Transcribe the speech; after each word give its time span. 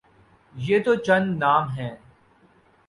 یہ 0.55 0.79
تو 0.79 0.95
چند 0.95 1.37
نام 1.37 1.69
ہیں۔ 1.69 1.95